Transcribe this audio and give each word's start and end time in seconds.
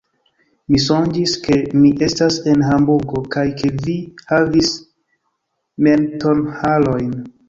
Mi 0.75 0.77
sonĝis, 0.83 1.33
ke 1.47 1.57
mi 1.81 1.91
estas 2.07 2.37
en 2.51 2.63
Hamburgo 2.67 3.21
kaj 3.35 3.43
ke 3.59 3.69
vi 3.83 3.95
havis 4.31 4.71
mentonharojn. 5.89 7.13